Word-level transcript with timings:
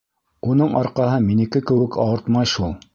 Уның 0.53 0.73
арҡаһы 0.79 1.21
минеке 1.27 1.65
кеүек 1.69 2.03
ауыртмай 2.09 2.55
шул. 2.59 2.79